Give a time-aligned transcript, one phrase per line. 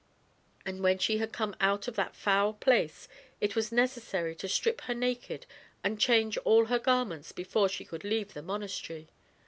[0.65, 3.07] And when she had come out of that foul place
[3.39, 5.45] it was necessary to strip her naked
[5.83, 9.09] and change all her garments before she could leave the monastery.